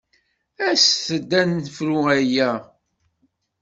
[0.69, 2.49] Aset-d ad nefru aya!